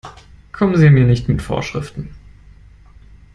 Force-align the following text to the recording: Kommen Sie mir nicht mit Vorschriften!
Kommen 0.51 0.77
Sie 0.77 0.89
mir 0.89 1.05
nicht 1.05 1.27
mit 1.27 1.43
Vorschriften! 1.43 2.09